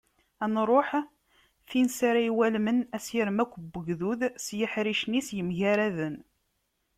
[0.43, 0.89] Ad nruḥ
[1.69, 6.15] tin s ara iwalmen asirem akk n wegdud s yeḥricen-is yemgaraden.